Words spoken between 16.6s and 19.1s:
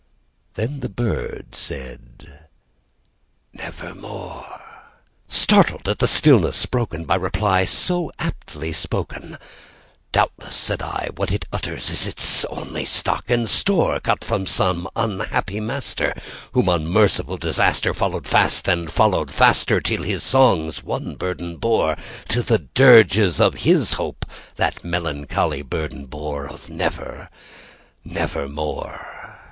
unmerciful DisasterFollowed fast and